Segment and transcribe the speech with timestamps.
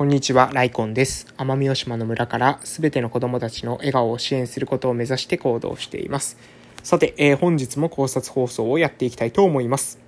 [0.00, 1.26] こんにちは、ライコンです。
[1.36, 6.38] 奄美大島の村からすべての子供たちの笑顔を支援することを目指して行動しています。
[6.82, 9.98] さて、えー、本日も考察放送をやっていきたいと思います。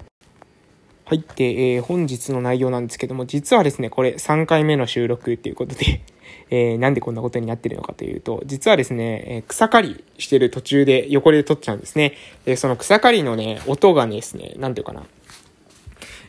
[1.04, 1.22] はい。
[1.36, 6.00] で、えー、本日の内容なんですけども、実はですね、これ3回目の収録っていうことで、
[6.48, 12.14] えー、なんでこんなことになってるのかというと、実はですね、え草刈りしてる途中で横で撮っちゃうんですね。
[12.46, 15.04] で、その草刈りのね、音がですね、なんていうかな、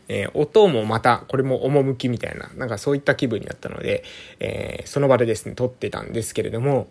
[0.08, 4.04] えー、音もまた、これも趣みたいな、なんかそういった気分になったので、
[4.40, 6.88] えー、その場でですね、撮ってたんですけれども、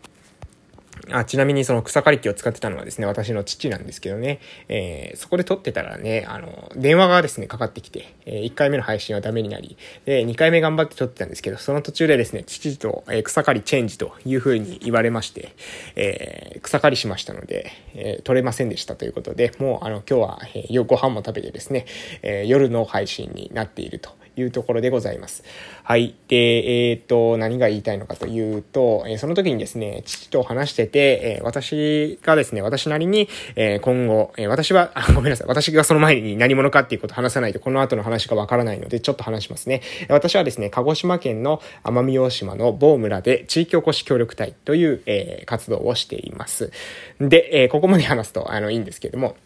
[1.11, 15.55] あちなみにその草刈り機を使ってたのはですね、私の父なんですけどね、えー、そこで撮ってたらね、あの、電話がですね、かかってきて、えー、1回目の配信はダメになり、で、2回目頑張って撮ってたんですけど、その途中でですね、父と、えー、草刈りチェンジという風に言われまして、
[15.97, 21.87] えー、草刈りしましたので、えー、撮れませんでしたということで、もうあの、今日は、えー、ご飯も食べてですね、
[22.23, 25.45] えー、夜の配信になっているというところでございます。
[25.85, 26.15] はい。
[26.29, 35.49] で、えっ、と、何が言いたいのかというと、えー、その時にですね、父と話してて、えー、私がですね、私なりに、え今後、え私は、あ、ごめんなさい。
[35.49, 39.83] 私がその前に何者かっていうことを話さないと、この後の話がわからないので、ちょっと話しますね。
[40.09, 46.73] 私はですね、鹿児島県の奄美大島の某村で地域おこし協力隊という、え活動をしています。
[47.21, 49.37] で、えここまで話すと、あの、いいんですけれども、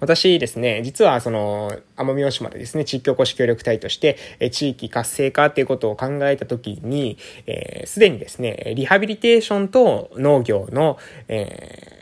[0.00, 11.99] 私ですね、実はその、奄美大島でですね、地域おこし協力隊として、え地域活性化っていうことを考えたときに、す、えー、で、にですね、リハビリテーションと農業の、えー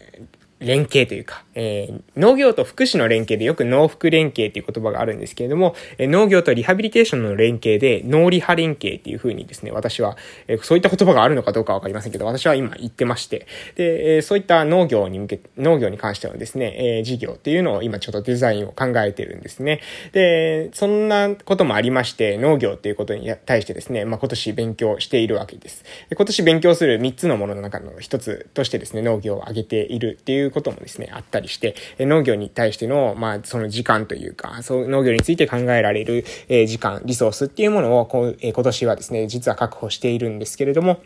[0.61, 19.81] 連携というか、えー、農業と福祉の連携でよく農福連携っていう言葉があるんですけれども、えー、農業とリハビリテーションの連携で農リハ連携っていう風にですね、私は、えー、そういった言葉があるのかどうかわかりませんけど、私は今言ってまして、で、えー、そういった農業に向け、農業に関してはですね、えー、事業っていうのを今ちょっとデザインを考えてるんですね。
[20.13, 25.85] で、そんなこともありまして、農業っていうことに対してですね、まあ、今年勉強しているわけです。
[26.11, 41.01] で今年勉強する3つのものの中の一つとしてですね、農業を挙げているっていういうこともですね、あったりして、農業に対しての、まあ、その時間というか、そう農業について考えられる、え時間、リソースっていうものをこう、え今年はですね、実は確保しているんですけれども、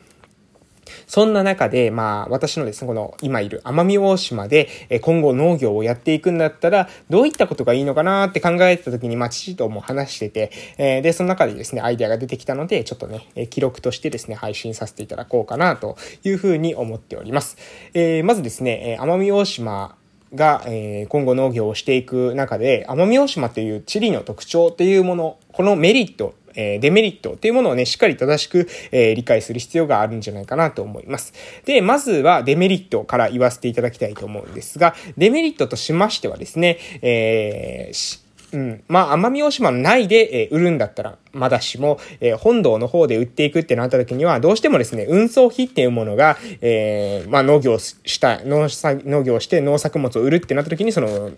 [1.07, 17.57] そんな中で、まあ、私のですね、この今いる奄美大島で、え今後農業をやっていくんだったら、どういったことがいいのかなって考えてた時に、まあ、父とも話してて、えー、で、その中でですね、アイデアが出てきたので、ちょっとね、え記録としてですね、配信させていただこうかなというふうに思っております。
[17.95, 19.97] えー、まずですね、奄美大島
[20.35, 31.33] が、えー、今後農業をしていく中で、奄美大島という地理の特徴っていうもの、このメリット、え、デメリットっていうものをね、しっかり正しく、え、理解する必要があるんじゃないかなと思います。
[31.65, 38.22] で、まずはデメリットから言わせていただきたいと思うんですが、デメリットとしましてはですね、えー、
[38.53, 38.85] うん。
[38.87, 51.31] まあ、奄美大島の内で、え、売るんだったら、まだしも、え、本堂の方で売っていくってなった時には、どうしてもですね、運送費っていうものが、えー、まあ、農業した、農作、農業して農作物を売るってなった時に、その、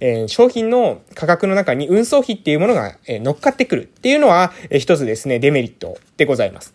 [0.00, 6.74] えー、商品の価格の中に運送費っていうものが、え、乗っかってくるっていうのは、えー、一つですね、デメリットでございます。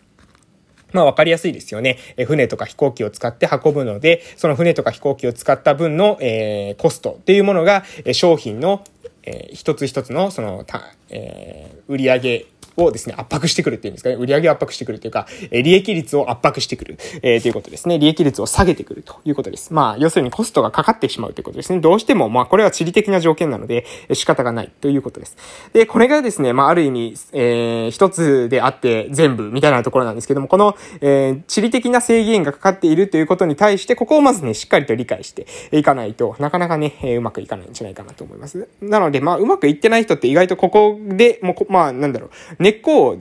[0.92, 1.98] まあわかりやすいですよね。
[2.16, 8.84] え船とか飛行機を使って運ぶので、その船とか飛行機を使った分の、えー、コストっていうものが、え商品の
[9.24, 12.46] えー、一つ一つの、その、た、えー、売り上げ
[12.76, 14.16] をですね、圧迫してくるっていうんですかね。
[14.16, 17.98] 売上を圧迫してくるというか、え利益率を圧迫してくる、えー、ということですね。
[17.98, 19.72] 利益率を下げてくるということです。
[19.72, 21.80] まあ、要するにコストがかかってしまうということですね。
[21.80, 25.36] どうしても、まあ、これは地理的な条件なので、仕方がないということです。
[25.72, 38.68] で、これがですね、まあ、ある意味、えー、一つであって全部みたいなところなんですけども、この、えー、地理的な制限がかかっているということに対して、ここをまずね、しっかりと理解していかないとなかなかね、えー、うまくいかないんじゃないかなと思います。
[38.80, 42.26] なので、まあ、うまくいってない人って意外とここで、もう、まあ、なんだろ
[42.58, 43.18] う、根っこを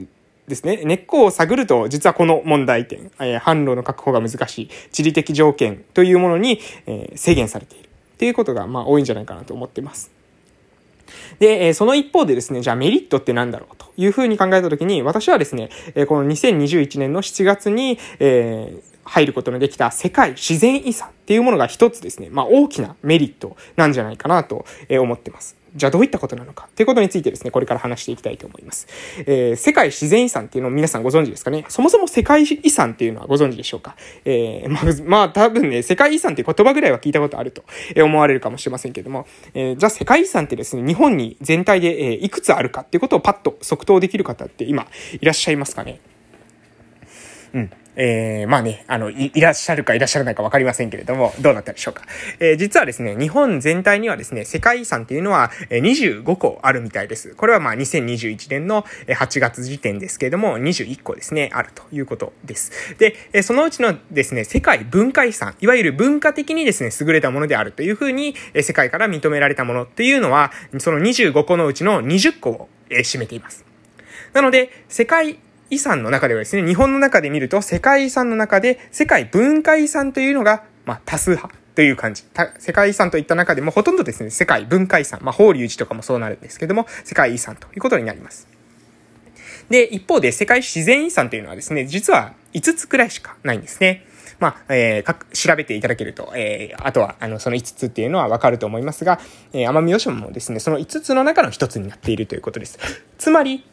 [0.47, 7.89] ですね、根っこを探ると、実はこの問題点、えー、販路の確保が難しい、地理的条件というものに、えー、制限されている。
[8.13, 10.11] っていうことが、まあ、多いんじゃないかなと思ってます。
[11.39, 25.55] で、えその一方でですね、じゃあメリットって何だろうというふうに考えたときに、私はですね、えこの2021年の7月に、えー、入ることのできた世界自然遺産っていうものが一つですね、まあ大きなメリットなんじゃないかなと思ってます。
[25.73, 28.87] じゃあどういったことなのかっていうことについてですね、これから話していきたいと思います。
[29.19, 31.65] えー、世界自然遺産っていうのを皆さんご存知ですかね？
[31.69, 33.95] そもそも世界遺産っていうのはご存知でしょうか？
[34.25, 37.63] えー、まあ、まあ、多分ね、世界遺産って言葉ぐらいは聞いたことあると
[37.95, 44.87] 思われるかもしれませんけども、えー、じゃあ世界遺産ってですね、日本に全体で、え、いくつあるかっていうことをパッと即答できる方って今
[45.21, 45.99] いらっしゃいますかね？
[47.53, 47.71] うん。
[47.95, 52.03] えー、まあね、あのい、いらっしゃるかいらっしゃらないかわかりませんけれども、どうなったでしょうか。
[52.39, 57.35] えー、実はですね、日本全体にはですね、世界遺産っていうのは25個あるみたいです。
[57.35, 62.71] これはまあ2021年の8月時点ですけれども、21個ですね、あるということです。
[62.97, 73.65] で、そのうちのですね、世界文化遺産、いわゆる文化的にですね、優れたものであるというふうに、世界から認められたものっていうのは、その25個のうちの20個を占めています。
[74.33, 75.39] なので、世界
[75.71, 82.23] 遺産の中ではですね、日本の中で見ると世界遺産の中で世界文化遺産というのが、まあ、多数派という感じ。
[82.59, 88.49] 世界遺産といった中でもほとんどですね、世界文化遺産、まあ、法隆寺とかもそうなるんですけども、世界遺産ということになります。
[89.69, 94.05] で、一方で世界自然遺産というのはですね、実は5つくらいしかないんですね。
[94.41, 99.21] まあ、えー、調べていただけると、えー、あとは、あの、その5つっていうのはわかると思いますが、
[99.53, 102.79] えー、奄美大島もですね、その5つの中の1つになっているということです。
[103.17, 103.63] つまり、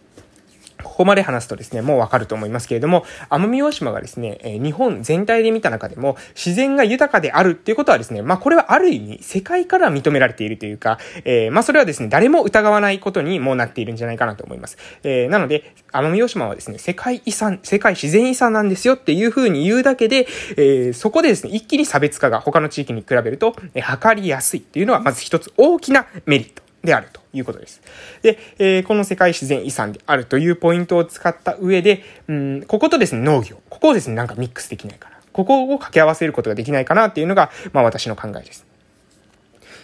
[0.82, 14.78] ここまで話すとですね、もうわかると思いますけれども、奄美大島がですね、え日本全体で見た中でも自然が豊かであるっていうことはですね、まあこれはある意味世界から認められているというか、えー、まあそれはですね、誰も疑わないことにもなっているんじゃないかなと思います。
[15.02, 20.26] えー、なので、奄美大島はですね、世界遺産、世界自然遺産なんですよっていう風に言うだけで、
[20.56, 27.80] えー、そこでですね、一気に差別化が他の地域に比べると、えー、測りやすいっていうのはまず一つ大きなメリットであるということです。
[28.22, 33.60] で、えー、この世界自然遺産であるというポイントを使った上で、うん、こことですね、農業。
[33.68, 35.18] ここをですね、なんかミックスできないかな。
[35.32, 38.66] ここを掛け合わせることができないかなっていうのが、まあ私の考えです。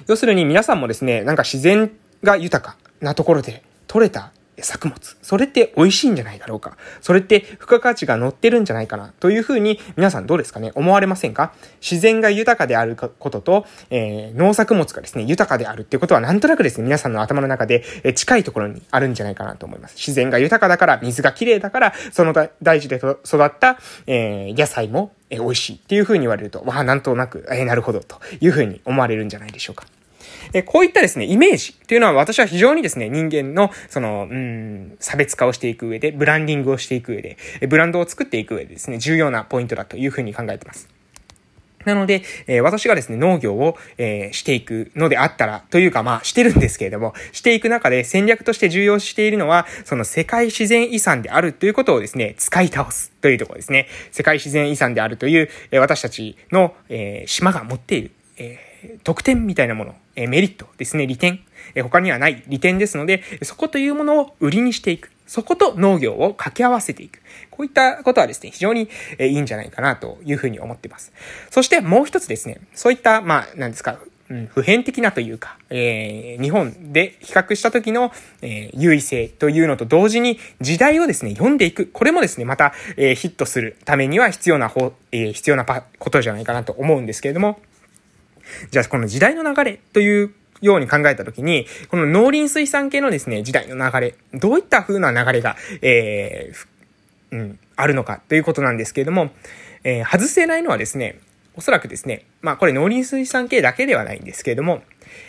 [0.06, 1.92] 要するに皆さんもですね、なんか自然
[2.22, 5.16] が豊かなところで取れた作物。
[5.22, 6.76] それって美味しいんじゃないだろうか。
[7.00, 9.12] それって付加価値が乗ってるんじゃないかな。
[9.20, 10.72] というふうに皆さんどうですかね？
[10.74, 11.52] 思われませんか？
[11.80, 17.84] 自然が豊かであることと、えー、農作物がですね、豊かであるっていうことはなんとなくですね、皆さんの頭の中で
[18.14, 19.96] 近いところにあるんじゃないかなと思います。
[19.96, 29.86] 自然が豊かだから、水が綺麗だから、その大事で育った、えー、野菜も、えー、美味しいっていうふうに言われると、わあ、なんとなく、え、なるほど、というふうに思われるんじゃないでしょうか。
[30.52, 37.36] えこういったですね、イメージっていうのは私は非常にですね、人間の、その、うん、差別化をしていく上で、ブランディングをしていく上で、
[37.68, 40.88] ブランドを作っていく上でですね、重要なポイントだというふうに考えてます。
[41.84, 53.88] なので、えー、私がですね、農業を、えー、していくのであったら、というかまあ、してるんですけれども、していく中で戦略として重要しているのは、その世界自然遺産であるということをですね、使い倒すというところですね。
[54.12, 58.73] 世界自然遺産であるという、えー、私たちの、え島が持っている、え
[59.04, 61.40] 特典みたいなもの、えメリットですね、利点、
[61.74, 65.10] え他にはない利点ですので、そこというものを売りにしていく。
[65.26, 67.20] そこと農業を掛け合わせていく。
[67.50, 68.88] こういったことはですね、非常に
[69.18, 71.12] いいんじゃないかなというふうに思っています。
[71.50, 73.98] そしてもう一つですね、そういった、まあ、なんですか、
[74.30, 81.88] うん、普遍的なというか、えー、日本で比較した時の、えー、優位性というのと同時に時代をですね、読んでいく。
[81.92, 87.60] これもですね、また、えー、ヒットするためには必要な方、えー、必要なことじゃないかなと思うんですけれども、
[88.70, 99.30] じゃあこの時代の流れというように考えたときに、この農林水産系のですね、時代の流れ、どういった風な流れが、えー、うん、あるのかということなんですけれども、
[99.82, 101.20] えー、外せないのはですね、
[101.56, 104.82] おそらくですね、まあこれ農林水産系だけではないんですけれども、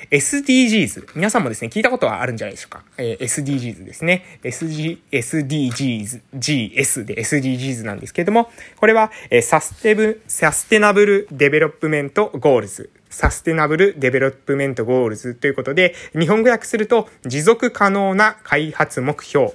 [0.10, 1.10] SDGs。
[1.16, 2.84] 皆さんもですね、聞いたことはあるんじゃないでしょうか。
[2.98, 4.40] えー、SDGs ですね。
[4.44, 19.54] SG、SDGs、GS で SDGs なんですけれども、これは、えー、サステブ、 Sustainable Development Goals。Sustainable Development Goals ということで、日本語訳すると、持続可能な開発目標。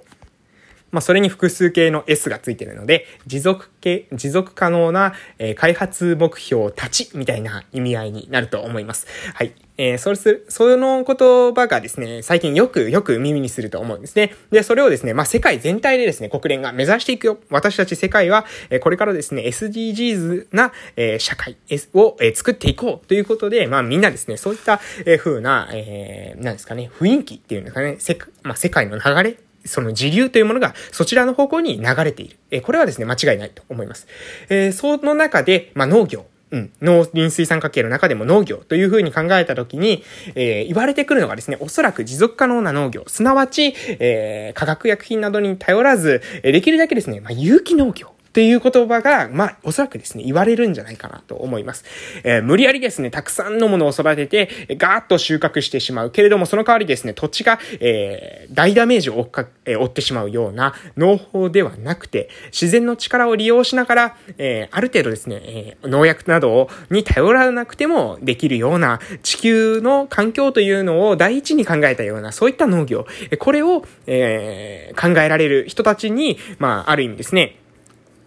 [0.91, 9.07] まあ、それに複数形の S がついてるので、持続系、持続可能な、えー、開発目標たちみたいな意味合いになると思います。
[9.35, 9.53] はい。
[9.83, 14.35] えー、それする、その言葉がですね、最近よくよく耳にすると思うんですね。
[14.51, 17.39] で、それをですね、まあ、世界全体でですね、国連が目指していくよ。
[17.49, 21.57] 私たち世界は、え、これからですね、SDGs な、えー、社会
[21.95, 32.37] を、え、作っていこうということで、まあ、みんなですね、そういった、えー、風な、えー、なんですかね、雰囲気っていうんですかね、せ、まあ、世界の流れその時流というものがそちらの方向に流れている。
[32.51, 34.07] えこれはですね、間違いないと思います。
[34.49, 36.27] えその中で、まあ、農業。
[36.51, 36.73] うん。
[36.83, 40.03] 農林水産関係の中でも農業というふうに考えたときに、
[40.35, 48.13] えー、言われてくるのがですね、おそらく持続可能な農業、すなわち、えー、化学薬品などに頼らず、えできるだけですね、まあ、有機農業。
[48.31, 51.85] っていう言葉が、まあ、おそらくですね、言われるんじゃないかなと思います。
[52.23, 56.13] えー、無理やりですね、たくさんのものを育てて、ガーッと収穫してしまう。
[56.13, 73.07] けれども、その代わりですね、土地が、えー、大ダメージを負っか、えー、負ってしまうような農法ではなくて、自然の力を利用しながら、え、ある程度ですね、え、農薬など、に頼らなくてもできるような地球の環境というのを第一に考えたような、そういった農業、
[73.41, 77.60] これを、え、考えられる人たちに、まあ、ある意味ですね、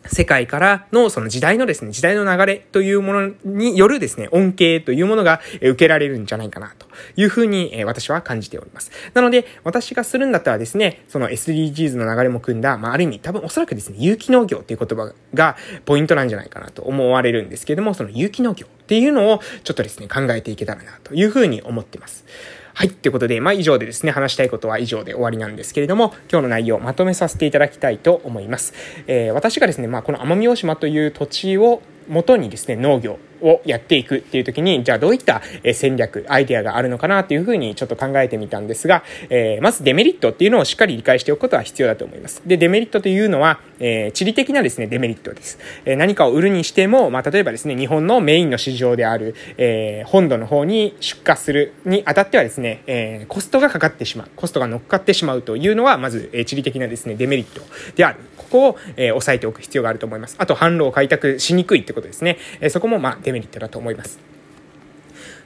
[0.05, 8.91] 世界からのその時代のですね、時代の流れというものによるですね、恩恵というものが受けられるんじゃないかなというふうに私は感じております。
[9.13, 15.55] なので、私がするんだったらですね、その SDGs の流れも組んだ、まあ、ある意味多分おそらくですね、有機農業という言葉が
[15.85, 22.25] ポイントなんじゃないかなと思われるんですけども、その有機農業っていうのをちょっとですね、考えていけたらなというふうに思っています。
[22.75, 22.89] はい。
[22.89, 28.73] ということで、まあ以上でですね、話したいことは以上で終わりなんですけれども、今日の内容をまとめさせていただきたいと思います。
[29.05, 35.41] えー、私がですね、まあこの奄美大島という土地を元にですね、農業をやっていくっていう時に、じゃあどういった
[35.73, 42.41] 戦略、アイデアがあるのかなっていうふうにちょっと考えてみたんですが、えー、まずデメリットっていうのをしっかり理解しておくことは必要だと思います。
[42.45, 45.59] で、デメリットというのは、えー、地理的なですね、デメリットです。
[45.85, 57.61] えー、何かを売るにしても、まあ、例えばですね、日本のメインの市場である、えー、本土の方に出荷するにあたってはですね、えー、コストがかかってしまう、コストが乗っかってしまうというのは、まず、えー、地理的なですね、デメリット
[57.95, 58.19] である。
[58.37, 60.35] ここを、えー、押さえておく必要があると思います。
[60.37, 62.37] あと、販路を開拓しにくいってことですね。
[62.61, 64.19] えー、そこも、まあ、デメリットだと思います。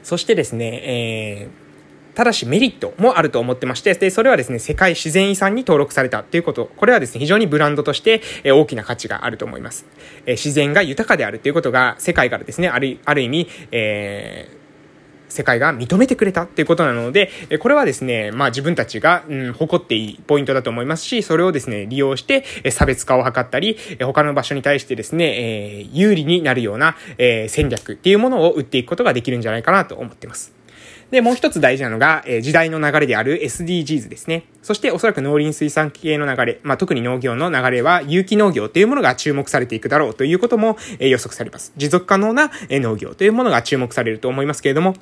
[0.03, 6.72] そしてですね、えー、ただしメリットもあると思ってまして、で、それはですね、世界自然遺産に登録されたということ。
[6.75, 9.86] これはですね、非常にブランドとして、え大きな価値があると思います。
[10.25, 14.57] え自然が豊かであるということが、世界からですね、ある、ある意味、えー、
[15.29, 17.29] 世界が認めてくれたっていうことなので、
[17.60, 30.57] これはですね、まあ自分たちが、うん、誇っていいポイントだと思いますし、それをですね、利用して、差別化を図ったり、他の場所に対してですね、えー、有利になるような、えー、戦略っていうものを打っていくことができるんじゃないかなと思ってます。
[31.12, 34.43] で、もう一つ大事なのが、えー、時代の流れである SDGs ですね。
[34.62, 41.72] そしておそらく農林水産系の流れ、まあ、特に農業の流れは有機農業というものが注目されていくだろうということも、えー、予測されます。
[41.77, 44.96] 持続可能な、えー、農業というものが注目されると思いますけれども、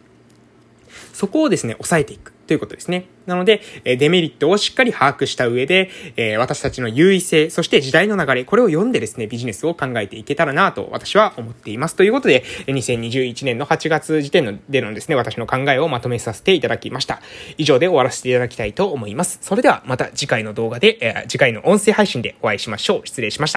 [1.15, 3.05] そこをですね、抑えていくということですね。
[3.25, 5.89] なので、デメリットをしっかり把握した上で、
[6.37, 11.95] 私たちの優位性、そして時代の流れ、これを読んでですね、ビジネスを考えていけたらなと私は思っています。
[11.95, 17.21] ということで、2021年の8月時点でのですね、私の考えをまとめさせていただきました。
[17.57, 19.39] 以上で終わらせていただきたいと思います。
[19.41, 23.07] それではまた次回の動画で、次回の音声配信でお会いしましょう。
[23.07, 23.53] 失礼しました。